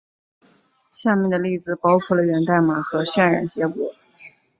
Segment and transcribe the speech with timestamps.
[0.91, 3.93] 下面的例子包括了源代码和渲染结果。